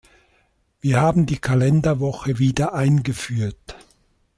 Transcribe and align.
Wir 0.79 0.99
haben 0.99 1.27
die 1.27 1.37
Kalenderwoche 1.37 2.39
wieder 2.39 2.73
eingeführt. 2.73 3.75